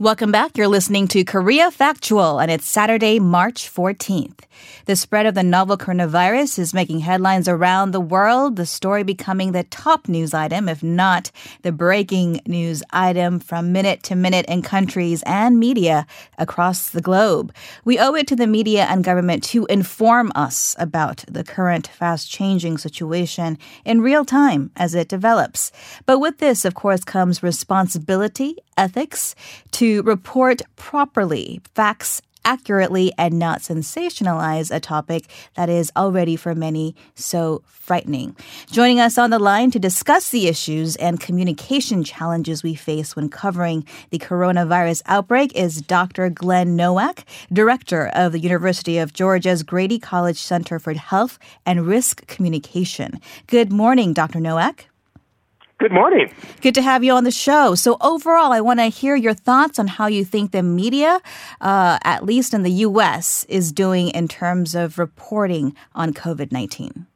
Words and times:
Welcome 0.00 0.32
back. 0.32 0.58
You're 0.58 0.66
listening 0.66 1.06
to 1.08 1.22
Korea 1.22 1.70
Factual, 1.70 2.40
and 2.40 2.50
it's 2.50 2.66
Saturday, 2.66 3.20
March 3.20 3.72
14th. 3.72 4.40
The 4.86 4.96
spread 4.96 5.24
of 5.24 5.34
the 5.34 5.44
novel 5.44 5.76
coronavirus 5.76 6.58
is 6.58 6.74
making 6.74 7.00
headlines 7.00 7.46
around 7.46 7.92
the 7.92 8.00
world, 8.00 8.56
the 8.56 8.66
story 8.66 9.04
becoming 9.04 9.52
the 9.52 9.62
top 9.62 10.08
news 10.08 10.34
item, 10.34 10.68
if 10.68 10.82
not 10.82 11.30
the 11.62 11.70
breaking 11.70 12.40
news 12.44 12.82
item 12.90 13.38
from 13.38 13.72
minute 13.72 14.02
to 14.04 14.16
minute 14.16 14.46
in 14.46 14.62
countries 14.62 15.22
and 15.26 15.60
media 15.60 16.08
across 16.38 16.90
the 16.90 17.00
globe. 17.00 17.54
We 17.84 17.98
owe 17.98 18.14
it 18.14 18.26
to 18.28 18.36
the 18.36 18.48
media 18.48 18.86
and 18.90 19.04
government 19.04 19.44
to 19.44 19.64
inform 19.66 20.32
us 20.34 20.74
about 20.76 21.24
the 21.28 21.44
current 21.44 21.86
fast 21.86 22.28
changing 22.28 22.78
situation 22.78 23.58
in 23.84 24.00
real 24.00 24.24
time 24.24 24.72
as 24.74 24.96
it 24.96 25.08
develops. 25.08 25.70
But 26.04 26.18
with 26.18 26.38
this, 26.38 26.64
of 26.64 26.74
course, 26.74 27.04
comes 27.04 27.44
responsibility, 27.44 28.56
ethics, 28.76 29.36
to 29.72 29.83
to 29.84 30.00
report 30.04 30.62
properly, 30.76 31.60
facts 31.74 32.22
accurately 32.42 33.12
and 33.18 33.38
not 33.38 33.60
sensationalize 33.60 34.74
a 34.74 34.80
topic 34.80 35.26
that 35.56 35.68
is 35.68 35.92
already 35.94 36.36
for 36.36 36.54
many 36.54 36.96
so 37.14 37.62
frightening. 37.66 38.34
Joining 38.70 38.98
us 38.98 39.18
on 39.18 39.28
the 39.28 39.38
line 39.38 39.70
to 39.72 39.78
discuss 39.78 40.30
the 40.30 40.48
issues 40.48 40.96
and 40.96 41.20
communication 41.20 42.02
challenges 42.02 42.62
we 42.62 42.74
face 42.74 43.14
when 43.14 43.28
covering 43.28 43.84
the 44.08 44.18
coronavirus 44.18 45.02
outbreak 45.04 45.54
is 45.54 45.82
Dr. 45.82 46.30
Glen 46.30 46.76
Nowak, 46.76 47.26
director 47.52 48.06
of 48.14 48.32
the 48.32 48.40
University 48.40 48.96
of 48.96 49.12
Georgia's 49.12 49.62
Grady 49.62 49.98
College 49.98 50.38
Center 50.38 50.78
for 50.78 50.94
Health 50.94 51.38
and 51.66 51.86
Risk 51.86 52.26
Communication. 52.26 53.20
Good 53.48 53.70
morning, 53.70 54.14
Dr. 54.14 54.40
Nowak. 54.40 54.86
Good 55.84 55.92
morning. 55.92 56.32
Good 56.62 56.74
to 56.76 56.80
have 56.80 57.04
you 57.04 57.12
on 57.12 57.24
the 57.24 57.30
show. 57.30 57.74
So, 57.74 57.98
overall, 58.00 58.54
I 58.54 58.62
want 58.62 58.80
to 58.80 58.86
hear 58.86 59.16
your 59.16 59.34
thoughts 59.34 59.78
on 59.78 59.86
how 59.86 60.06
you 60.06 60.24
think 60.24 60.50
the 60.50 60.62
media, 60.62 61.20
uh, 61.60 61.98
at 62.02 62.24
least 62.24 62.54
in 62.54 62.62
the 62.62 62.70
U.S., 62.70 63.44
is 63.50 63.70
doing 63.70 64.08
in 64.08 64.26
terms 64.26 64.74
of 64.74 64.98
reporting 64.98 65.76
on 65.94 66.14
COVID 66.14 66.52
19. 66.52 67.06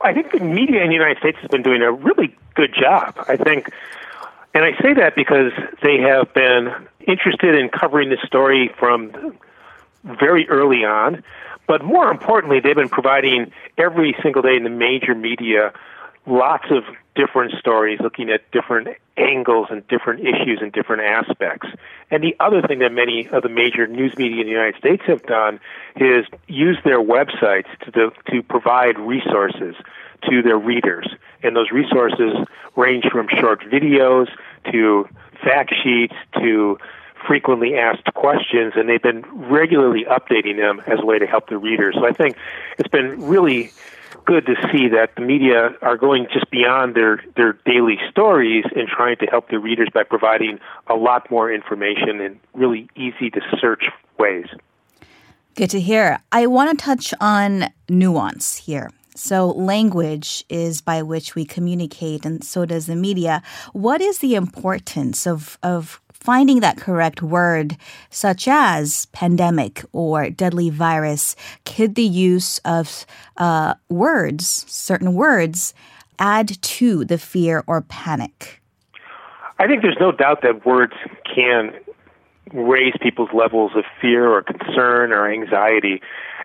I 0.00 0.12
think 0.12 0.32
the 0.32 0.40
media 0.40 0.82
in 0.82 0.88
the 0.88 0.94
United 0.94 1.18
States 1.18 1.38
has 1.40 1.48
been 1.50 1.62
doing 1.62 1.82
a 1.82 1.92
really 1.92 2.34
good 2.56 2.74
job. 2.74 3.14
I 3.28 3.36
think, 3.36 3.70
and 4.54 4.64
I 4.64 4.72
say 4.82 4.92
that 4.94 5.14
because 5.14 5.52
they 5.84 5.98
have 5.98 6.34
been 6.34 6.74
interested 7.06 7.54
in 7.54 7.68
covering 7.68 8.10
this 8.10 8.22
story 8.26 8.74
from 8.76 9.38
very 10.02 10.48
early 10.48 10.84
on. 10.84 11.22
But 11.68 11.84
more 11.84 12.10
importantly, 12.10 12.58
they've 12.58 12.74
been 12.74 12.88
providing 12.88 13.52
every 13.78 14.16
single 14.20 14.42
day 14.42 14.56
in 14.56 14.64
the 14.64 14.68
major 14.68 15.14
media 15.14 15.72
lots 16.26 16.66
of 16.70 16.84
different 17.14 17.52
stories 17.58 18.00
looking 18.00 18.30
at 18.30 18.50
different 18.52 18.88
angles 19.16 19.68
and 19.70 19.86
different 19.88 20.20
issues 20.20 20.60
and 20.62 20.72
different 20.72 21.02
aspects. 21.02 21.68
And 22.10 22.22
the 22.22 22.34
other 22.40 22.62
thing 22.62 22.78
that 22.78 22.92
many 22.92 23.28
of 23.28 23.42
the 23.42 23.48
major 23.48 23.86
news 23.86 24.16
media 24.16 24.40
in 24.40 24.46
the 24.46 24.52
United 24.52 24.76
States 24.76 25.02
have 25.06 25.22
done 25.24 25.60
is 25.96 26.26
use 26.46 26.78
their 26.84 27.00
websites 27.00 27.66
to, 27.92 28.12
to 28.30 28.42
provide 28.42 28.98
resources 28.98 29.74
to 30.30 30.42
their 30.42 30.58
readers. 30.58 31.08
And 31.42 31.56
those 31.56 31.70
resources 31.70 32.34
range 32.76 33.04
from 33.10 33.28
short 33.28 33.60
videos 33.62 34.28
to 34.70 35.08
fact 35.42 35.74
sheets 35.82 36.14
to 36.34 36.78
frequently 37.26 37.76
asked 37.76 38.12
questions, 38.14 38.72
and 38.76 38.88
they've 38.88 39.02
been 39.02 39.24
regularly 39.32 40.04
updating 40.04 40.56
them 40.56 40.82
as 40.86 40.98
a 41.00 41.06
way 41.06 41.18
to 41.18 41.26
help 41.26 41.48
the 41.48 41.58
readers. 41.58 41.94
So 41.94 42.06
I 42.06 42.12
think 42.12 42.36
it's 42.78 42.88
been 42.88 43.26
really 43.26 43.70
good 44.24 44.46
to 44.46 44.54
see 44.72 44.88
that 44.88 45.14
the 45.16 45.22
media 45.22 45.70
are 45.82 45.96
going 45.96 46.26
just 46.32 46.50
beyond 46.50 46.94
their, 46.94 47.22
their 47.36 47.54
daily 47.64 47.98
stories 48.10 48.64
and 48.74 48.88
trying 48.88 49.16
to 49.16 49.26
help 49.26 49.48
their 49.50 49.60
readers 49.60 49.88
by 49.92 50.02
providing 50.02 50.58
a 50.86 50.94
lot 50.94 51.30
more 51.30 51.52
information 51.52 52.20
in 52.20 52.40
really 52.54 52.88
easy 52.96 53.30
to 53.30 53.40
search 53.60 53.84
ways. 54.18 54.46
Good 55.54 55.70
to 55.70 55.80
hear. 55.80 56.18
I 56.32 56.46
want 56.46 56.78
to 56.78 56.84
touch 56.84 57.12
on 57.20 57.70
nuance 57.88 58.56
here. 58.56 58.90
So, 59.14 59.50
language 59.50 60.42
is 60.48 60.80
by 60.80 61.02
which 61.02 61.34
we 61.34 61.44
communicate, 61.44 62.24
and 62.24 62.42
so 62.42 62.64
does 62.64 62.86
the 62.86 62.96
media. 62.96 63.42
What 63.74 64.00
is 64.00 64.20
the 64.20 64.34
importance 64.34 65.26
of, 65.26 65.58
of 65.62 66.00
finding 66.22 66.60
that 66.60 66.76
correct 66.76 67.20
word, 67.20 67.76
such 68.10 68.46
as 68.46 69.06
pandemic 69.06 69.84
or 69.92 70.30
deadly 70.30 70.70
virus, 70.70 71.34
could 71.64 71.96
the 71.96 72.04
use 72.04 72.58
of 72.64 73.04
uh, 73.38 73.74
words, 73.88 74.64
certain 74.68 75.14
words, 75.14 75.74
add 76.18 76.62
to 76.62 77.04
the 77.04 77.18
fear 77.18 77.64
or 77.66 77.80
panic? 77.82 78.60
I 79.58 79.66
think 79.66 79.82
there's 79.82 79.98
no 80.00 80.12
doubt 80.12 80.42
that 80.42 80.64
words 80.64 80.94
can 81.24 81.74
raise 82.52 82.94
people's 83.00 83.30
levels 83.32 83.72
of 83.74 83.84
fear 84.00 84.28
or 84.28 84.42
concern 84.42 85.12
or 85.12 85.30
anxiety. 85.30 86.00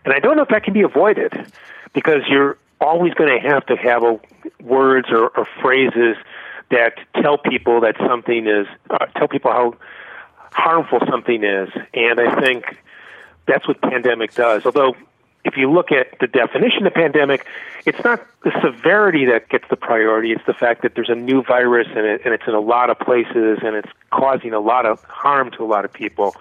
And 0.06 0.14
I 0.14 0.20
don't 0.20 0.38
know 0.38 0.44
if 0.44 0.50
that 0.50 0.64
can 0.64 0.74
be 0.74 0.82
avoided 0.82 1.52
because 1.94 2.22
you're 2.28 2.58
always 2.82 3.14
going 3.14 3.30
to 3.30 3.48
have 3.48 3.66
to 3.68 3.76
have 3.76 4.04
a, 4.04 4.20
words 4.64 5.10
or, 5.12 5.30
or 5.30 5.48
phrases 5.62 6.18
that 6.72 7.00
tell 7.22 7.38
people 7.38 7.82
that 7.82 7.96
something 8.08 8.48
is 8.48 8.68
uh, 8.90 9.06
tell 9.18 9.28
people 9.28 9.52
how 9.52 9.76
harmful 10.52 11.00
something 11.10 11.44
is, 11.44 11.70
and 11.94 12.20
I 12.20 12.40
think 12.42 12.78
that's 13.48 13.68
what 13.68 13.82
pandemic 13.82 14.34
does. 14.36 14.66
Although, 14.66 14.96
if 15.46 15.56
you 15.56 15.72
look 15.72 15.92
at 15.92 16.20
the 16.20 16.28
definition 16.28 16.86
of 16.86 16.94
pandemic, 16.94 17.46
it's 17.86 18.04
not 18.04 18.26
the 18.44 18.52
severity 18.62 19.26
that 19.26 19.48
gets 19.50 19.64
the 19.70 19.78
priority. 19.78 20.34
It's 20.34 20.46
the 20.46 20.54
fact 20.54 20.82
that 20.82 20.94
there's 20.96 21.10
a 21.10 21.16
new 21.16 21.42
virus 21.42 21.88
and, 21.96 22.06
it, 22.06 22.22
and 22.26 22.34
it's 22.34 22.44
in 22.48 22.54
a 22.54 22.60
lot 22.60 22.90
of 22.90 23.00
places 23.00 23.60
and 23.64 23.76
it's 23.76 23.90
causing 24.12 24.54
a 24.54 24.60
lot 24.60 24.86
of 24.86 25.02
harm 25.06 25.52
to 25.52 25.64
a 25.64 25.66
lot 25.66 25.86
of 25.86 25.94
people. 25.94 26.36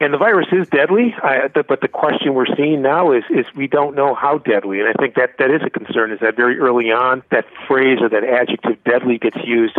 And 0.00 0.14
the 0.14 0.18
virus 0.18 0.46
is 0.52 0.68
deadly, 0.68 1.12
but 1.22 1.80
the 1.80 1.88
question 1.88 2.34
we're 2.34 2.54
seeing 2.56 2.82
now 2.82 3.12
is 3.12 3.24
is 3.30 3.46
we 3.56 3.66
don't 3.66 3.96
know 3.96 4.14
how 4.14 4.38
deadly, 4.38 4.78
and 4.78 4.88
I 4.88 4.92
think 4.92 5.16
that 5.16 5.38
that 5.38 5.50
is 5.50 5.60
a 5.66 5.70
concern. 5.70 6.12
Is 6.12 6.20
that 6.20 6.36
very 6.36 6.60
early 6.60 6.92
on 6.92 7.24
that 7.30 7.46
phrase 7.66 7.98
or 8.00 8.08
that 8.08 8.22
adjective 8.22 8.82
"deadly" 8.84 9.18
gets 9.18 9.38
used 9.44 9.76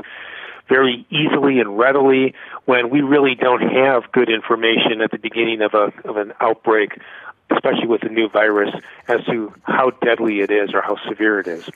very 0.67 1.05
easily 1.09 1.59
and 1.59 1.77
readily 1.77 2.35
when 2.65 2.89
we 2.89 3.01
really 3.01 3.33
don't 3.33 3.61
have 3.61 4.11
good 4.11 4.29
information 4.29 5.01
at 5.01 5.11
the 5.11 5.17
beginning 5.17 5.61
of 5.61 5.73
a 5.73 5.93
of 6.03 6.17
an 6.17 6.33
outbreak 6.41 6.99
especially 7.51 7.87
with 7.87 8.03
a 8.03 8.09
new 8.09 8.29
virus 8.29 8.69
as 9.07 9.23
to 9.25 9.53
how 9.63 9.89
deadly 9.89 10.41
it 10.41 10.51
is 10.51 10.71
or 10.73 10.81
how 10.81 10.95
severe 11.07 11.39
it 11.39 11.47
is. 11.47 11.67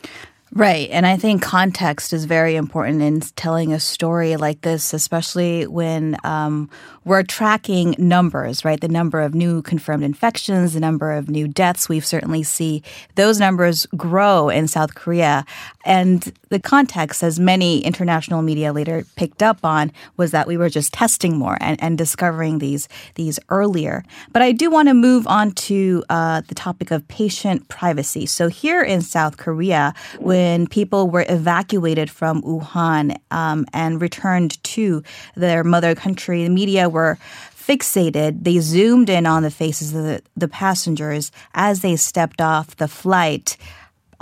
Right. 0.56 0.88
And 0.92 1.08
I 1.08 1.18
think 1.18 1.42
context 1.42 2.14
is 2.14 2.26
very 2.26 2.56
important 2.56 3.02
in 3.02 3.22
telling 3.22 3.74
a 3.74 3.80
story 3.80 4.36
like 4.36 4.62
this, 4.62 4.94
especially 4.94 5.66
when 5.66 6.16
um, 6.24 6.70
we're 7.06 7.24
tracking 7.24 7.96
numbers, 7.98 8.64
right? 8.64 8.80
The 8.80 8.88
number 8.88 9.22
of 9.22 9.34
new 9.34 9.64
confirmed 9.64 10.04
infections, 10.04 10.74
the 10.74 10.80
number 10.80 11.12
of 11.12 11.28
new 11.28 11.48
deaths. 11.48 11.90
We've 11.90 12.06
certainly 12.06 12.44
see 12.44 12.84
those 13.16 13.40
numbers 13.40 13.88
grow 13.98 14.50
in 14.50 14.68
South 14.68 14.94
Korea. 14.94 15.44
And 15.86 16.32
the 16.50 16.60
context, 16.60 17.24
as 17.24 17.40
many 17.40 17.84
international 17.84 18.42
media 18.42 18.72
later 18.72 19.06
picked 19.16 19.44
up 19.44 19.66
on, 19.66 19.92
was 20.18 20.32
that 20.32 20.48
we 20.48 20.58
were 20.58 20.70
just 20.70 20.94
testing 20.94 21.38
more 21.38 21.58
and, 21.60 21.82
and 21.82 21.98
discovering 21.98 22.60
these, 22.60 22.88
these 23.16 23.40
earlier. 23.50 24.04
But 24.32 24.42
I 24.42 24.52
do 24.52 24.70
want 24.70 24.88
to 24.88 24.94
move 24.94 25.28
on 25.28 25.52
to 25.52 26.04
uh, 26.10 26.42
the 26.48 26.56
topic 26.56 26.92
of 26.92 27.08
patient 27.08 27.68
privacy. 27.68 28.26
So 28.26 28.48
here 28.48 28.82
in 28.82 29.02
South 29.02 29.38
Korea, 29.38 29.94
when 30.20 30.68
people 30.68 31.10
were 31.10 31.26
evacuated 31.28 32.10
from 32.10 32.42
Wuhan 32.44 33.18
um, 33.32 33.66
and 33.74 34.02
returned 34.02 34.64
to 34.64 35.04
their 35.36 35.64
mother 35.64 35.96
country, 35.96 36.44
the 36.44 36.50
media 36.50 36.88
were 36.88 37.18
fixated. 37.56 38.44
They 38.44 38.60
zoomed 38.60 39.10
in 39.10 39.26
on 39.26 39.44
the 39.44 39.52
faces 39.52 39.94
of 39.94 40.04
the, 40.04 40.22
the 40.36 40.48
passengers 40.48 41.32
as 41.54 41.82
they 41.82 41.96
stepped 41.96 42.42
off 42.42 42.76
the 42.76 42.88
flight 42.88 43.58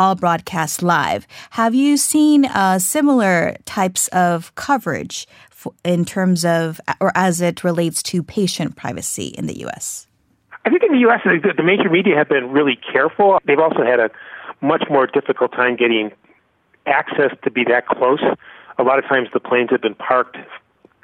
all 0.02 0.16
broadcast 0.16 0.82
live. 0.82 1.28
Have 1.52 1.76
you 1.76 1.96
seen 1.96 2.46
uh, 2.46 2.80
similar 2.80 3.56
types 3.66 4.08
of 4.08 4.54
coverage 4.56 5.28
in 5.84 6.06
terms 6.06 6.44
of, 6.44 6.82
or 7.00 7.12
as 7.14 7.40
it 7.40 7.64
relates 7.64 8.02
to 8.02 8.24
patient 8.24 8.76
privacy 8.76 9.28
in 9.28 9.46
the 9.46 9.60
U.S.? 9.60 10.08
I 10.66 10.72
think 10.72 10.82
in 10.82 10.92
the 10.92 11.02
U.S., 11.02 11.22
the 11.24 11.64
major 11.64 11.88
media 11.88 12.16
have 12.16 12.30
been 12.30 12.50
really 12.50 12.80
careful. 12.92 13.40
They've 13.46 13.60
also 13.60 13.84
had 13.84 14.00
a 14.00 14.10
much 14.60 14.84
more 14.90 15.06
difficult 15.06 15.52
time 15.52 15.76
getting 15.76 16.12
access 16.88 17.32
to 17.44 17.52
be 17.52 17.64
that 17.66 17.86
close. 17.86 18.24
A 18.80 18.84
lot 18.84 18.98
of 18.98 19.06
times 19.06 19.28
the 19.34 19.40
planes 19.40 19.70
have 19.70 19.82
been 19.82 19.94
parked 19.94 20.36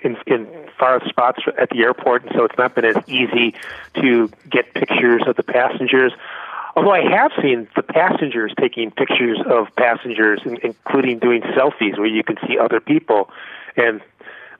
in, 0.01 0.17
in 0.25 0.47
far 0.79 1.07
spots 1.07 1.43
at 1.59 1.69
the 1.69 1.83
airport, 1.83 2.23
and 2.23 2.31
so 2.35 2.45
it's 2.45 2.57
not 2.57 2.73
been 2.73 2.85
as 2.85 2.97
easy 3.07 3.53
to 4.01 4.31
get 4.49 4.73
pictures 4.73 5.21
of 5.27 5.35
the 5.35 5.43
passengers. 5.43 6.13
Although 6.77 6.91
I 6.91 7.09
have 7.09 7.31
seen 7.41 7.67
the 7.75 7.81
passengers 7.81 8.53
taking 8.59 8.91
pictures 8.91 9.39
of 9.49 9.65
passengers, 9.77 10.41
including 10.45 11.17
doing 11.17 11.41
selfies 11.41 11.97
where 11.97 12.05
you 12.05 12.23
can 12.23 12.37
see 12.47 12.59
other 12.59 12.79
people, 12.79 13.31
and 13.75 13.99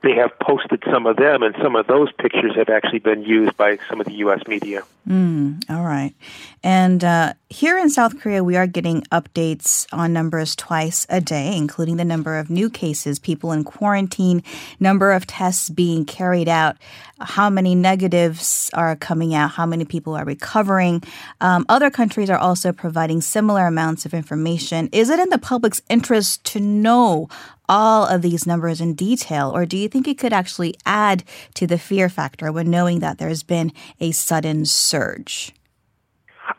they 0.01 0.13
have 0.15 0.31
posted 0.39 0.81
some 0.91 1.05
of 1.05 1.17
them, 1.17 1.43
and 1.43 1.55
some 1.61 1.75
of 1.75 1.85
those 1.85 2.11
pictures 2.13 2.55
have 2.55 2.69
actually 2.69 2.97
been 2.97 3.21
used 3.21 3.55
by 3.55 3.77
some 3.87 4.01
of 4.01 4.07
the 4.07 4.13
U.S. 4.13 4.41
media. 4.47 4.81
Mm, 5.07 5.61
all 5.69 5.83
right. 5.83 6.15
And 6.63 7.03
uh, 7.03 7.33
here 7.49 7.77
in 7.77 7.89
South 7.89 8.19
Korea, 8.19 8.43
we 8.43 8.57
are 8.57 8.67
getting 8.67 9.03
updates 9.03 9.87
on 9.93 10.11
numbers 10.11 10.53
twice 10.55 11.07
a 11.09 11.21
day, 11.21 11.55
including 11.55 11.95
the 11.95 12.03
number 12.03 12.37
of 12.37 12.49
new 12.49 12.69
cases, 12.69 13.19
people 13.19 13.53
in 13.53 13.63
quarantine, 13.63 14.43
number 14.81 15.13
of 15.13 15.25
tests 15.25 15.69
being 15.69 16.05
carried 16.05 16.49
out, 16.49 16.75
how 17.19 17.49
many 17.49 17.73
negatives 17.73 18.69
are 18.73 18.97
coming 18.97 19.33
out, 19.33 19.51
how 19.51 19.65
many 19.65 19.85
people 19.85 20.13
are 20.13 20.25
recovering. 20.25 21.01
Um, 21.39 21.65
other 21.69 21.89
countries 21.89 22.29
are 22.29 22.37
also 22.37 22.73
providing 22.73 23.21
similar 23.21 23.65
amounts 23.65 24.05
of 24.05 24.13
information. 24.13 24.89
Is 24.91 25.09
it 25.09 25.19
in 25.19 25.29
the 25.29 25.37
public's 25.37 25.81
interest 25.89 26.43
to 26.45 26.59
know 26.59 27.29
all 27.69 28.05
of 28.05 28.21
these 28.21 28.45
numbers 28.45 28.81
in 28.81 28.93
detail, 28.93 29.51
or 29.55 29.65
do 29.65 29.77
you 29.77 29.87
think 29.87 30.07
it 30.07 30.17
could 30.17 30.33
actually 30.33 30.75
add 30.85 31.23
to 31.53 31.65
the 31.65 31.77
fear 31.77 32.09
factor 32.09 32.51
when 32.51 32.69
knowing 32.69 32.99
that 32.99 33.19
there's 33.19 33.43
been 33.43 33.71
a 34.01 34.11
sudden 34.11 34.65
surge? 34.65 35.53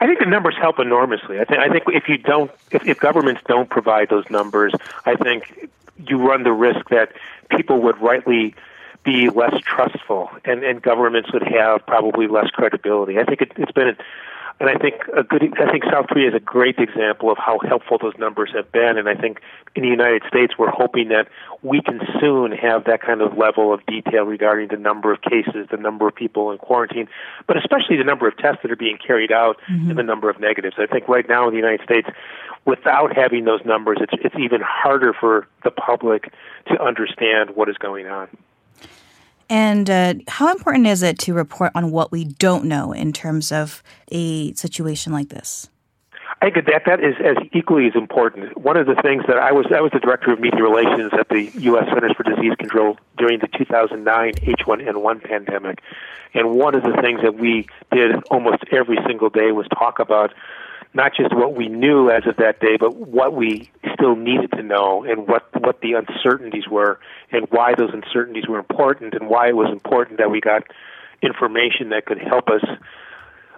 I 0.00 0.06
think 0.06 0.19
the 0.19 0.26
numbers 0.26 0.55
help 0.61 0.79
enormously. 0.79 1.40
I 1.40 1.44
think 1.44 1.61
I 1.61 1.69
think 1.69 1.85
if 1.88 2.08
you 2.08 2.19
don't, 2.19 2.50
if, 2.70 2.87
if 2.87 3.00
governments 3.00 3.43
don't 3.46 3.69
provide 3.69 4.08
those 4.08 4.29
numbers, 4.31 4.75
I 5.05 5.17
think 5.17 5.70
you 6.06 6.19
run 6.19 6.43
the 6.43 6.52
risk 6.52 6.88
that 6.90 7.12
people 7.50 7.81
would 7.82 8.00
rightly 8.00 8.55
be 9.05 9.31
less 9.31 9.58
trustful, 9.62 10.31
and 10.44 10.62
and 10.62 10.82
governments 10.82 11.32
would 11.32 11.43
have 11.43 11.87
probably 11.87 12.26
less 12.26 12.50
credibility. 12.50 13.19
I 13.19 13.25
think 13.25 13.43
it, 13.43 13.52
it's 13.56 13.73
been 13.73 13.96
and 14.60 14.69
I 14.69 14.75
think 14.75 15.02
a 15.16 15.22
good, 15.22 15.43
I 15.60 15.70
think 15.70 15.84
South 15.84 16.06
Korea 16.08 16.28
is 16.28 16.34
a 16.34 16.40
great 16.40 16.78
example 16.78 17.31
of 17.31 17.38
how 17.38 17.60
helpful 17.60 17.99
those 18.00 18.14
numbers 18.19 18.50
have 18.55 18.70
been. 18.72 18.99
And 18.99 19.08
I 19.08 19.14
think 19.14 19.40
in 19.76 19.82
the 19.82 19.88
United 19.88 20.22
States, 20.26 20.55
we're 20.58 20.70
hoping 20.70 21.08
that 21.08 21.28
we 21.62 21.81
can 21.81 22.00
soon 22.20 22.50
have 22.52 22.84
that 22.84 23.00
kind 23.00 23.22
of 23.22 23.38
level 23.38 23.72
of 23.72 23.84
detail 23.87 24.25
regarding 24.25 24.69
the 24.69 24.76
number 24.76 25.12
of 25.12 25.22
cases, 25.22 25.69
the 25.70 25.76
number 25.76 26.08
of 26.08 26.14
people 26.14 26.50
in 26.50 26.58
quarantine, 26.58 27.08
but 27.46 27.56
especially 27.56 27.96
the 27.96 28.05
number 28.05 28.26
of 28.26 28.37
tests 28.37 28.62
that 28.62 28.72
are 28.72 28.76
being 28.76 28.99
carried 28.99 29.31
out 29.31 29.58
mm-hmm. 29.70 29.90
and 29.90 29.99
the 29.99 30.02
number 30.02 30.28
of 30.28 30.40
negatives. 30.40 30.75
I 30.78 30.87
think 30.87 31.06
right 31.06 31.28
now 31.28 31.46
in 31.46 31.52
the 31.52 31.60
United 31.60 31.84
States, 31.84 32.08
without 32.64 33.16
having 33.16 33.44
those 33.44 33.64
numbers, 33.64 33.99
it's, 34.00 34.12
it's 34.25 34.37
even 34.37 34.60
harder 34.60 35.12
for 35.12 35.46
the 35.62 35.70
public 35.70 36.32
to 36.66 36.82
understand 36.82 37.50
what 37.55 37.69
is 37.69 37.76
going 37.78 38.06
on. 38.06 38.28
And 39.50 39.89
uh, 39.89 40.15
how 40.29 40.50
important 40.50 40.87
is 40.87 41.03
it 41.03 41.19
to 41.21 41.35
report 41.35 41.73
on 41.75 41.91
what 41.91 42.12
we 42.12 42.25
don't 42.25 42.65
know 42.65 42.93
in 42.93 43.12
terms 43.12 43.50
of 43.50 43.83
a 44.11 44.53
situation 44.55 45.12
like 45.12 45.31
this? 45.31 45.69
I 46.41 46.50
think 46.50 46.67
that 46.67 46.83
that 46.87 47.00
is 47.00 47.17
as 47.25 47.37
equally 47.53 47.89
as 47.89 47.97
important. 47.97 48.56
One 48.56 48.77
of 48.77 48.87
the 48.87 48.95
things 49.03 49.25
that 49.27 49.39
I 49.39 49.50
was 49.50 49.67
I 49.75 49.81
was 49.81 49.91
the 49.93 49.99
director 49.99 50.33
of 50.33 50.39
media 50.39 50.62
relations 50.62 51.11
at 51.19 51.29
the 51.31 51.50
U.S. 51.62 51.89
Centers 51.89 52.12
for 52.17 52.23
Disease 52.23 52.55
Control 52.59 52.97
during 53.17 53.41
the 53.41 53.49
2009 53.49 54.35
H1N1 54.35 55.25
pandemic, 55.25 55.81
and 56.35 56.53
one 56.53 56.77
of 56.77 56.85
the 56.85 56.97
things 57.03 57.23
that 57.23 57.35
we 57.35 57.67
did 57.91 58.15
almost 58.31 58.62
every 58.71 58.99
single 59.05 59.31
day 59.31 59.51
was 59.51 59.67
talk 59.77 59.99
about 59.99 60.33
not 60.94 61.12
just 61.14 61.35
what 61.35 61.55
we 61.55 61.69
knew 61.69 62.11
as 62.11 62.26
of 62.26 62.37
that 62.37 62.61
day, 62.61 62.76
but 62.79 62.94
what 62.96 63.35
we 63.35 63.70
still 63.94 64.17
needed 64.17 64.50
to 64.52 64.62
know 64.62 65.05
and 65.05 65.29
what, 65.29 65.49
what 65.61 65.81
the 65.81 65.93
uncertainties 65.93 66.67
were 66.69 66.99
and 67.31 67.46
why 67.50 67.75
those 67.75 67.90
uncertainties 67.93 68.49
were 68.49 68.58
important 68.58 69.14
and 69.14 69.29
why 69.29 69.49
it 69.49 69.56
was 69.56 69.70
important 69.70 70.19
that 70.19 70.31
we 70.31 70.40
got 70.40 70.62
information 71.23 71.90
that 71.90 72.06
could 72.06 72.19
help 72.19 72.49
us 72.49 72.64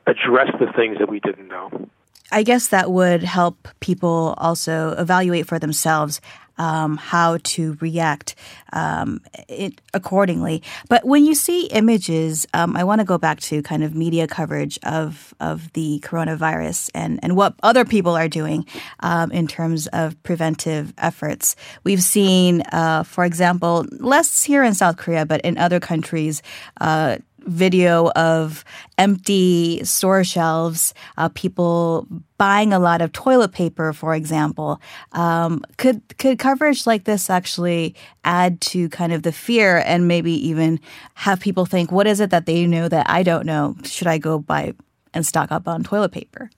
address 0.07 0.51
the 0.59 0.73
things 0.77 0.99
that 0.99 1.09
we 1.09 1.21
didn't 1.21 1.49
know. 1.49 1.89
I 2.33 2.43
guess 2.43 2.69
that 2.69 2.91
would 2.91 3.23
help 3.23 3.69
people 3.81 4.35
also 4.39 4.91
evaluate 4.93 5.47
for 5.47 5.59
themselves 5.59 6.21
um, 6.61 6.99
how 6.99 7.39
to 7.43 7.77
react 7.81 8.35
um, 8.75 9.21
it 9.49 9.81
accordingly. 9.95 10.63
But 10.89 11.07
when 11.07 11.25
you 11.25 11.35
see 11.35 11.67
images, 11.69 12.47
um, 12.53 12.77
I 12.77 12.85
want 12.85 13.01
to 13.01 13.05
go 13.07 13.17
back 13.17 13.41
to 13.41 13.63
kind 13.63 13.83
of 13.83 13.95
media 13.95 14.27
coverage 14.27 14.79
of 14.83 15.35
of 15.41 15.73
the 15.73 16.01
coronavirus 16.05 16.91
and 16.95 17.19
and 17.23 17.35
what 17.35 17.55
other 17.63 17.87
people 17.87 18.15
are 18.15 18.29
doing 18.29 18.67
um, 19.01 19.33
in 19.33 19.47
terms 19.47 19.87
of 19.89 20.23
preventive 20.23 20.93
efforts. 20.99 21.57
We've 21.83 22.03
seen, 22.03 22.61
uh, 22.73 23.05
for 23.05 23.25
example, 23.25 23.87
less 23.93 24.43
here 24.43 24.63
in 24.63 24.75
South 24.75 24.99
Korea, 24.99 25.25
but 25.25 25.41
in 25.41 25.57
other 25.57 25.81
countries. 25.81 26.43
Uh, 26.81 27.19
video 27.47 28.11
of 28.11 28.65
empty 28.99 29.83
store 29.85 30.25
shelves, 30.25 30.95
uh, 31.17 31.29
people 31.31 32.07
buying 32.39 32.73
a 32.73 32.79
lot 32.79 33.03
of 33.03 33.13
toilet 33.13 33.53
paper, 33.53 33.93
for 33.93 34.15
example. 34.15 34.81
Um, 35.13 35.63
could 35.77 36.03
could 36.19 36.39
coverage 36.39 36.87
like 36.87 37.05
this 37.05 37.31
actually 37.31 37.95
add 38.25 38.61
to 38.63 38.89
kind 38.89 39.13
of 39.13 39.23
the 39.23 39.33
fear 39.33 39.83
and 39.85 40.09
maybe 40.09 40.33
even 40.49 40.81
have 41.15 41.41
people 41.41 41.67
think, 41.67 41.93
what 41.93 42.07
is 42.07 42.21
it 42.21 42.31
that 42.31 42.47
they 42.47 42.67
know 42.67 42.89
that 42.89 43.09
I 43.09 43.23
don't 43.23 43.47
know? 43.47 43.77
Should 43.85 44.07
I 44.07 44.19
go 44.19 44.39
buy 44.39 44.75
and 45.13 45.27
stock 45.27 45.51
up 45.51 45.67
on 45.69 45.83
toilet 45.83 46.13
paper? 46.13 46.51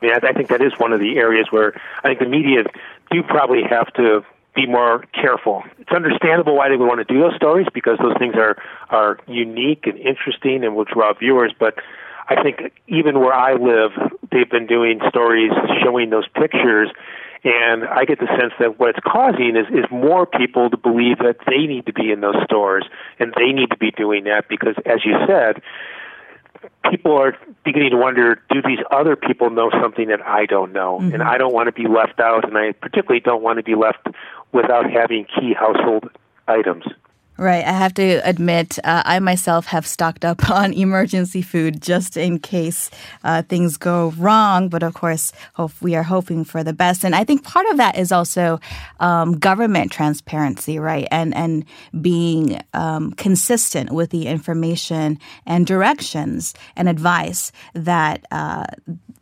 I 0.00 0.06
mean, 0.06 0.14
I 0.14 0.32
think 0.32 0.48
that 0.48 0.62
is 0.62 0.72
one 0.78 0.92
of 0.92 1.00
the 1.00 1.18
areas 1.18 1.48
where 1.50 1.74
I 2.04 2.08
think 2.08 2.20
the 2.20 2.26
media 2.26 2.64
do 3.10 3.22
probably 3.22 3.62
have 3.64 3.92
to 3.94 4.24
be 4.58 4.66
more 4.66 5.04
careful. 5.14 5.62
It's 5.78 5.92
understandable 5.92 6.56
why 6.56 6.68
they 6.68 6.76
would 6.76 6.86
want 6.86 7.06
to 7.06 7.12
do 7.12 7.20
those 7.20 7.36
stories 7.36 7.66
because 7.72 7.98
those 8.02 8.16
things 8.18 8.34
are 8.34 8.56
are 8.90 9.18
unique 9.28 9.86
and 9.86 9.96
interesting 9.98 10.64
and 10.64 10.74
will 10.74 10.84
draw 10.84 11.12
viewers. 11.14 11.54
But 11.58 11.78
I 12.28 12.42
think 12.42 12.72
even 12.88 13.20
where 13.20 13.32
I 13.32 13.54
live, 13.54 13.92
they've 14.32 14.50
been 14.50 14.66
doing 14.66 15.00
stories 15.08 15.52
showing 15.82 16.10
those 16.10 16.26
pictures, 16.34 16.90
and 17.44 17.84
I 17.84 18.04
get 18.04 18.18
the 18.18 18.26
sense 18.38 18.52
that 18.58 18.80
what 18.80 18.90
it's 18.90 19.04
causing 19.06 19.54
is 19.56 19.66
is 19.70 19.84
more 19.90 20.26
people 20.26 20.70
to 20.70 20.76
believe 20.76 21.18
that 21.18 21.38
they 21.46 21.66
need 21.66 21.86
to 21.86 21.92
be 21.92 22.10
in 22.10 22.20
those 22.20 22.36
stores 22.44 22.84
and 23.20 23.32
they 23.36 23.52
need 23.52 23.70
to 23.70 23.78
be 23.78 23.92
doing 23.92 24.24
that 24.24 24.48
because, 24.48 24.74
as 24.84 25.04
you 25.04 25.14
said, 25.26 25.62
people 26.90 27.12
are 27.12 27.36
beginning 27.64 27.90
to 27.90 27.96
wonder 27.96 28.40
do 28.50 28.62
these 28.62 28.78
other 28.90 29.16
people 29.16 29.50
know 29.50 29.70
something 29.80 30.08
that 30.08 30.20
I 30.26 30.46
don't 30.46 30.72
know? 30.72 30.98
Mm-hmm. 30.98 31.14
And 31.14 31.22
I 31.22 31.38
don't 31.38 31.52
want 31.52 31.66
to 31.68 31.72
be 31.72 31.88
left 31.88 32.20
out, 32.20 32.46
and 32.46 32.56
I 32.56 32.72
particularly 32.72 33.20
don't 33.20 33.42
want 33.42 33.58
to 33.58 33.62
be 33.62 33.74
left 33.74 34.06
without 34.52 34.90
having 34.90 35.24
key 35.24 35.54
household 35.54 36.10
items. 36.46 36.84
Right. 37.40 37.64
I 37.64 37.70
have 37.70 37.94
to 37.94 38.20
admit, 38.28 38.80
uh, 38.82 39.02
I 39.04 39.20
myself 39.20 39.66
have 39.66 39.86
stocked 39.86 40.24
up 40.24 40.50
on 40.60 40.72
emergency 40.72 41.40
food 41.40 41.80
just 41.80 42.16
in 42.16 42.40
case 42.40 42.90
uh, 43.22 43.42
things 43.42 43.76
go 43.76 44.12
wrong. 44.18 44.68
But 44.68 44.82
of 44.82 44.94
course, 44.94 45.32
hope, 45.54 45.70
we 45.80 45.94
are 45.94 46.02
hoping 46.02 46.42
for 46.42 46.64
the 46.64 46.72
best. 46.72 47.04
And 47.04 47.14
I 47.14 47.22
think 47.22 47.44
part 47.44 47.66
of 47.68 47.76
that 47.76 47.96
is 47.96 48.10
also 48.10 48.58
um, 48.98 49.38
government 49.38 49.92
transparency, 49.92 50.80
right? 50.80 51.06
And 51.12 51.32
and 51.36 51.64
being 52.00 52.60
um, 52.74 53.12
consistent 53.12 53.92
with 53.92 54.10
the 54.10 54.26
information 54.26 55.20
and 55.46 55.64
directions 55.64 56.54
and 56.74 56.88
advice 56.88 57.52
that 57.72 58.26
uh, 58.32 58.64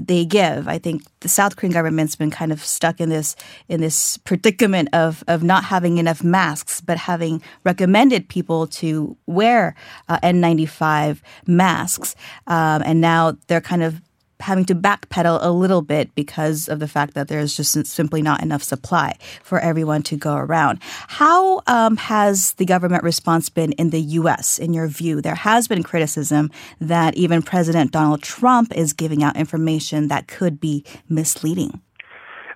they 0.06 0.24
give. 0.24 0.68
I 0.68 0.78
think 0.78 1.02
the 1.20 1.28
South 1.28 1.56
Korean 1.56 1.72
government's 1.72 2.16
been 2.16 2.30
kind 2.30 2.52
of 2.52 2.64
stuck 2.64 3.00
in 3.00 3.08
this 3.08 3.36
in 3.68 3.80
this 3.80 4.16
predicament 4.18 4.88
of 4.92 5.24
of 5.28 5.42
not 5.42 5.64
having 5.64 5.98
enough 5.98 6.22
masks, 6.22 6.80
but 6.80 6.98
having 6.98 7.42
recommended 7.64 8.28
people 8.28 8.66
to 8.66 9.16
wear 9.26 9.74
uh, 10.08 10.18
N95 10.22 11.20
masks, 11.46 12.14
um, 12.46 12.82
and 12.84 13.00
now 13.00 13.36
they're 13.48 13.60
kind 13.60 13.82
of 13.82 14.00
having 14.40 14.64
to 14.66 14.74
backpedal 14.74 15.38
a 15.42 15.50
little 15.50 15.82
bit 15.82 16.14
because 16.14 16.68
of 16.68 16.78
the 16.78 16.88
fact 16.88 17.14
that 17.14 17.28
there's 17.28 17.56
just 17.56 17.86
simply 17.86 18.22
not 18.22 18.42
enough 18.42 18.62
supply 18.62 19.16
for 19.42 19.58
everyone 19.60 20.02
to 20.02 20.16
go 20.16 20.36
around. 20.36 20.78
How 20.82 21.62
um, 21.66 21.96
has 21.96 22.52
the 22.54 22.64
government 22.64 23.02
response 23.02 23.48
been 23.48 23.72
in 23.72 23.90
the 23.90 24.00
U.S., 24.00 24.58
in 24.58 24.74
your 24.74 24.88
view? 24.88 25.20
There 25.20 25.34
has 25.34 25.68
been 25.68 25.82
criticism 25.82 26.50
that 26.80 27.14
even 27.16 27.42
President 27.42 27.92
Donald 27.92 28.22
Trump 28.22 28.74
is 28.74 28.92
giving 28.92 29.22
out 29.22 29.36
information 29.36 30.08
that 30.08 30.28
could 30.28 30.60
be 30.60 30.84
misleading. 31.08 31.80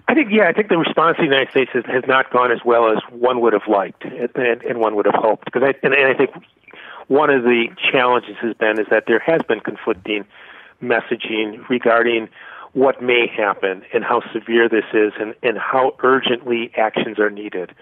I 0.09 0.15
think, 0.15 0.31
yeah, 0.33 0.49
I 0.49 0.53
think 0.53 0.69
the 0.69 0.77
response 0.77 1.19
in 1.19 1.27
the 1.27 1.31
United 1.31 1.51
States 1.51 1.71
has, 1.73 1.85
has 1.87 2.03
not 2.09 2.33
gone 2.33 2.51
as 2.51 2.59
well 2.65 2.91
as 2.91 2.99
one 3.11 3.41
would 3.43 3.53
have 3.53 3.69
liked 3.69 4.05
and, 4.05 4.63
and 4.63 4.81
one 4.81 4.97
would 4.97 5.07
have 5.07 5.15
hoped. 5.15 5.45
Because 5.45 5.63
I, 5.63 5.75
and, 5.85 5.95
and 5.95 6.09
I 6.09 6.15
think 6.15 6.31
one 7.07 7.31
of 7.31 7.45
the 7.45 7.67
challenges 7.93 8.37
has 8.41 8.55
been 8.55 8.81
is 8.81 8.87
that 8.91 9.05
there 9.07 9.21
has 9.21 9.43
been 9.43 9.61
conflicting 9.61 10.25
messaging 10.83 11.69
regarding 11.69 12.29
what 12.73 13.03
may 13.03 13.27
happen 13.27 13.83
and 13.93 14.05
how 14.05 14.23
severe 14.33 14.69
this 14.69 14.85
is 14.93 15.13
and, 15.19 15.35
and 15.43 15.59
how 15.59 15.95
urgently 16.03 16.71
actions 16.77 17.19
are 17.19 17.31
needed. 17.31 17.75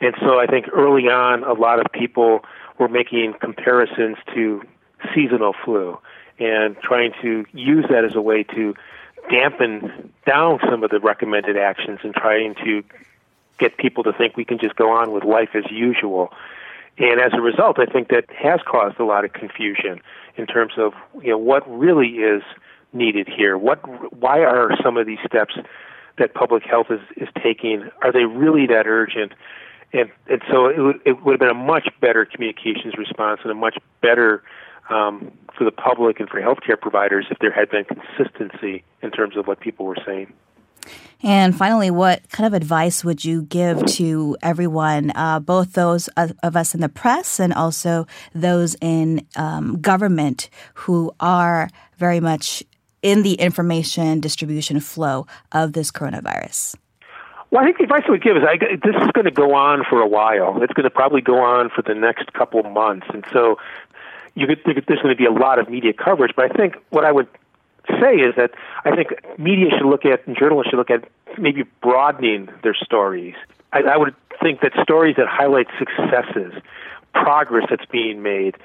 And 0.00 0.14
so 0.20 0.40
I 0.40 0.46
think 0.46 0.66
early 0.72 1.08
on, 1.08 1.44
a 1.44 1.52
lot 1.52 1.78
of 1.78 1.92
people 1.92 2.40
were 2.78 2.88
making 2.88 3.34
comparisons 3.40 4.16
to 4.34 4.62
seasonal 5.14 5.54
flu 5.64 5.98
and 6.38 6.76
trying 6.80 7.12
to 7.22 7.44
use 7.52 7.84
that 7.90 8.04
as 8.04 8.14
a 8.14 8.20
way 8.20 8.42
to 8.42 8.74
dampen 9.30 10.12
down 10.26 10.58
some 10.68 10.82
of 10.82 10.90
the 10.90 11.00
recommended 11.00 11.56
actions 11.56 12.00
and 12.02 12.14
trying 12.14 12.54
to 12.64 12.82
get 13.58 13.76
people 13.76 14.02
to 14.04 14.12
think 14.12 14.36
we 14.36 14.44
can 14.44 14.58
just 14.58 14.74
go 14.76 14.90
on 14.90 15.12
with 15.12 15.24
life 15.24 15.50
as 15.54 15.64
usual. 15.70 16.32
And 16.96 17.20
as 17.20 17.32
a 17.32 17.40
result, 17.40 17.78
I 17.78 17.86
think 17.86 18.08
that 18.08 18.26
has 18.30 18.60
caused 18.66 19.00
a 19.00 19.04
lot 19.04 19.24
of 19.24 19.32
confusion 19.32 20.00
in 20.36 20.46
terms 20.46 20.74
of 20.76 20.92
you 21.22 21.30
know 21.30 21.38
what 21.38 21.68
really 21.68 22.18
is 22.18 22.42
needed 22.92 23.28
here. 23.28 23.58
What 23.58 23.78
why 24.12 24.40
are 24.40 24.70
some 24.82 24.96
of 24.96 25.06
these 25.06 25.18
steps 25.26 25.54
that 26.16 26.34
public 26.34 26.62
health 26.62 26.86
is, 26.90 27.00
is 27.16 27.28
taking 27.42 27.90
are 28.02 28.12
they 28.12 28.24
really 28.24 28.66
that 28.68 28.86
urgent? 28.86 29.32
and 29.94 30.10
and 30.26 30.42
so 30.50 30.66
it 30.66 30.78
would, 30.78 31.00
it 31.06 31.24
would 31.24 31.32
have 31.32 31.40
been 31.40 31.48
a 31.48 31.54
much 31.54 31.88
better 32.00 32.26
communications 32.26 32.94
response 32.98 33.40
and 33.42 33.50
a 33.50 33.54
much 33.54 33.78
better 34.02 34.42
um, 34.90 35.32
for 35.56 35.64
the 35.64 35.70
public 35.70 36.20
and 36.20 36.28
for 36.28 36.40
healthcare 36.40 36.78
providers 36.78 37.26
if 37.30 37.38
there 37.38 37.52
had 37.52 37.70
been 37.70 37.84
consistency 37.84 38.84
in 39.02 39.10
terms 39.10 39.36
of 39.36 39.46
what 39.46 39.60
people 39.60 39.86
were 39.86 39.96
saying. 40.04 40.32
And 41.24 41.56
finally, 41.56 41.90
what 41.90 42.28
kind 42.28 42.46
of 42.46 42.52
advice 42.52 43.02
would 43.02 43.24
you 43.24 43.42
give 43.42 43.82
to 43.86 44.36
everyone, 44.42 45.10
uh, 45.14 45.40
both 45.40 45.72
those 45.72 46.08
of 46.18 46.54
us 46.54 46.74
in 46.74 46.82
the 46.82 46.90
press 46.90 47.40
and 47.40 47.54
also 47.54 48.06
those 48.34 48.76
in 48.82 49.26
um, 49.34 49.80
government 49.80 50.50
who 50.74 51.14
are 51.20 51.70
very 51.96 52.20
much 52.20 52.62
in 53.00 53.22
the 53.22 53.34
information 53.34 54.20
distribution 54.20 54.80
flow 54.80 55.26
of 55.50 55.72
this 55.72 55.90
coronavirus? 55.90 56.76
Well, 57.50 57.62
I 57.62 57.64
think 57.64 57.78
the 57.78 57.84
advice 57.84 58.02
I 58.06 58.10
would 58.10 58.22
give 58.22 58.36
is 58.36 58.42
I, 58.46 58.58
this 58.58 58.94
is 58.94 59.08
going 59.12 59.24
to 59.24 59.30
go 59.30 59.54
on 59.54 59.82
for 59.88 60.00
a 60.00 60.06
while. 60.06 60.62
It's 60.62 60.74
going 60.74 60.84
to 60.84 60.90
probably 60.90 61.22
go 61.22 61.38
on 61.38 61.70
for 61.70 61.80
the 61.80 61.94
next 61.94 62.34
couple 62.34 62.62
months, 62.64 63.06
and 63.14 63.24
so 63.32 63.56
you 64.34 64.46
could, 64.46 64.60
there's 64.66 65.00
going 65.00 65.14
to 65.14 65.16
be 65.16 65.24
a 65.24 65.32
lot 65.32 65.58
of 65.58 65.70
media 65.70 65.94
coverage. 65.94 66.32
But 66.36 66.50
I 66.50 66.54
think 66.54 66.76
what 66.90 67.06
I 67.06 67.12
would 67.12 67.28
say 68.00 68.16
is 68.16 68.34
that 68.36 68.52
I 68.84 68.94
think 68.94 69.10
media 69.38 69.70
should 69.70 69.86
look 69.86 70.04
at 70.04 70.26
and 70.26 70.36
journalists 70.36 70.70
should 70.70 70.78
look 70.78 70.90
at 70.90 71.08
maybe 71.38 71.64
broadening 71.82 72.48
their 72.62 72.74
stories. 72.74 73.34
I, 73.72 73.82
I 73.82 73.96
would 73.96 74.14
think 74.42 74.60
that 74.60 74.72
stories 74.82 75.16
that 75.16 75.26
highlight 75.28 75.66
successes, 75.78 76.54
progress 77.12 77.66
that's 77.70 77.86
being 77.86 78.22
made, 78.22 78.56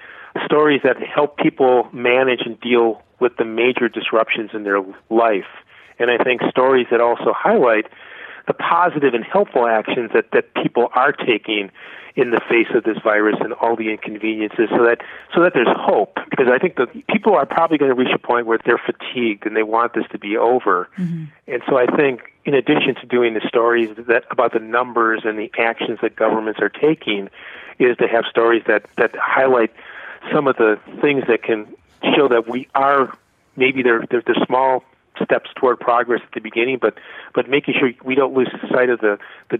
stories 0.45 0.81
that 0.83 0.97
help 1.01 1.37
people 1.37 1.87
manage 1.93 2.41
and 2.45 2.59
deal 2.59 3.01
with 3.19 3.35
the 3.37 3.45
major 3.45 3.89
disruptions 3.89 4.51
in 4.53 4.63
their 4.63 4.81
life, 5.09 5.49
and 5.97 6.09
I 6.09 6.23
think 6.23 6.41
stories 6.49 6.87
that 6.91 7.01
also 7.01 7.33
highlight 7.33 7.85
the 8.49 8.53
positive 8.55 9.13
and 9.13 9.23
helpful 9.23 9.67
actions 9.67 10.09
that, 10.11 10.31
that 10.31 10.51
people 10.55 10.89
are 10.95 11.11
taking 11.11 11.69
in 12.15 12.31
the 12.31 12.41
face 12.49 12.67
of 12.73 12.83
this 12.83 12.97
virus 13.03 13.35
and 13.41 13.53
all 13.53 13.75
the 13.75 13.91
inconveniences 13.91 14.67
so 14.71 14.83
that 14.83 15.01
so 15.35 15.43
that 15.43 15.53
there's 15.53 15.69
hope 15.69 16.17
because 16.31 16.47
I 16.51 16.57
think 16.57 16.75
that 16.77 16.89
people 17.07 17.35
are 17.35 17.45
probably 17.45 17.77
going 17.77 17.89
to 17.89 17.95
reach 17.95 18.11
a 18.11 18.17
point 18.17 18.47
where 18.47 18.57
they're 18.65 18.81
fatigued 18.83 19.45
and 19.45 19.55
they 19.55 19.61
want 19.61 19.93
this 19.93 20.05
to 20.11 20.17
be 20.17 20.35
over. 20.35 20.89
Mm-hmm. 20.97 21.25
And 21.47 21.61
so 21.69 21.77
I 21.77 21.85
think 21.95 22.33
in 22.43 22.55
addition 22.55 22.95
to 22.95 23.05
doing 23.05 23.35
the 23.35 23.47
stories 23.47 23.95
that 23.95 24.23
about 24.31 24.53
the 24.53 24.59
numbers 24.59 25.21
and 25.25 25.37
the 25.37 25.51
actions 25.59 25.99
that 26.01 26.15
governments 26.15 26.59
are 26.59 26.69
taking 26.69 27.29
is 27.77 27.95
to 27.97 28.07
have 28.07 28.25
stories 28.27 28.63
that 28.65 28.83
that 28.97 29.15
highlight 29.15 29.71
some 30.33 30.47
of 30.47 30.57
the 30.57 30.79
things 31.01 31.25
that 31.27 31.43
can 31.43 31.67
show 32.15 32.27
that 32.27 32.49
we 32.49 32.67
are 32.73 33.15
maybe 33.55 33.83
they're 33.83 34.03
they're, 34.09 34.23
they're 34.25 34.43
small 34.47 34.83
steps 35.23 35.49
toward 35.55 35.79
progress 35.79 36.21
at 36.23 36.33
the 36.33 36.41
beginning, 36.41 36.77
but 36.81 36.95
but 37.33 37.49
making 37.49 37.75
sure 37.79 37.91
we 38.03 38.15
don't 38.15 38.33
lose 38.33 38.49
sight 38.71 38.89
of 38.89 38.99
the 38.99 39.17
the 39.51 39.59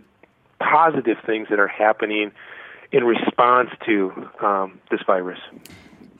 positive 0.60 1.18
things 1.25 1.48
that 1.50 1.60
are 1.60 1.68
happening 1.68 2.32
in 2.92 3.04
response 3.04 3.70
to 3.86 4.12
um, 4.42 4.80
this 4.92 5.01
virus. 5.06 5.39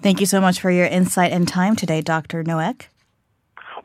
Thank 0.02 0.20
you 0.20 0.26
so 0.26 0.40
much 0.40 0.60
for 0.60 0.72
your 0.72 0.86
insight 0.86 1.32
and 1.32 1.48
time 1.48 1.76
today, 1.76 2.02
Dr. 2.02 2.44
Nowak. 2.44 2.90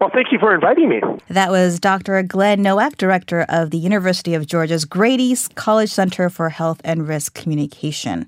Well, 0.01 0.11
thank 0.13 0.33
you 0.33 0.39
for 0.39 0.55
inviting 0.55 0.89
me. 0.89 1.01
That 1.29 1.51
was 1.51 1.79
Dr. 1.79 2.23
Glen 2.23 2.63
Nowak, 2.63 2.97
director 2.97 3.47
of 3.49 3.71
the 3.71 3.79
University 3.79 4.35
of 4.35 4.47
Georgia's 4.47 4.85
Grady 4.85 5.37
College 5.55 5.91
Center 5.91 6.29
for 6.29 6.49
Health 6.49 6.81
and 6.85 7.07
Risk 7.07 7.35
Communication. 7.35 8.27